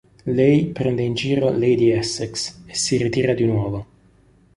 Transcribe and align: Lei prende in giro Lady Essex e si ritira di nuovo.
Lei 0.23 0.65
prende 0.71 1.03
in 1.03 1.13
giro 1.13 1.51
Lady 1.51 1.91
Essex 1.91 2.61
e 2.65 2.73
si 2.73 2.97
ritira 2.97 3.35
di 3.35 3.45
nuovo. 3.45 3.85